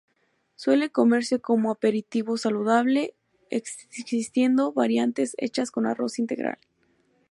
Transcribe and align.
Suele 0.55 0.89
comerse 0.89 1.39
como 1.39 1.69
aperitivo 1.69 2.35
saludable, 2.35 3.13
existiendo 3.51 4.73
variantes 4.73 5.35
hechas 5.37 5.69
con 5.69 5.85
arroz 5.85 6.17
integral. 6.17 6.57